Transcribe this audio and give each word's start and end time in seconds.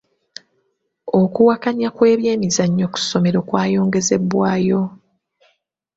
Okuwakanya 1.21 1.87
kw'ebyemizannyo 1.95 2.85
ku 2.93 2.97
ssomero 3.03 3.39
kwayongezebwayo. 3.47 4.81